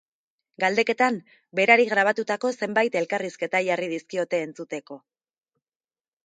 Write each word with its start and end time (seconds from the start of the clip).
Galdeketan, 0.61 1.19
berari 1.59 1.85
grabatutako 1.91 2.51
zenbait 2.63 2.97
elkarrizketa 3.03 3.63
jarri 3.69 3.91
dizkiote 3.93 4.41
entzuteko. 4.49 4.99